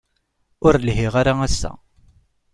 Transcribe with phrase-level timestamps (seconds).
[0.65, 1.71] Ur lhiɣ ara ass-a.